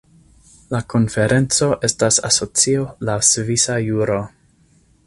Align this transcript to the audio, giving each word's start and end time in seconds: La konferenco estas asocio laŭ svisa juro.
La 0.75 0.79
konferenco 0.93 1.69
estas 1.89 2.19
asocio 2.31 2.89
laŭ 3.11 3.21
svisa 3.33 3.79
juro. 3.91 4.19